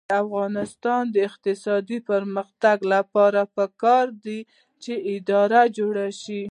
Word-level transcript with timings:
د 0.09 0.11
افغانستان 0.23 1.03
د 1.11 1.15
اقتصادي 1.29 1.99
پرمختګ 2.09 2.77
لپاره 2.93 3.41
پکار 3.57 4.05
ده 4.23 4.37
چې 4.83 4.93
اداره 5.15 5.61
جوړه 5.77 6.07
شي. 6.21 6.39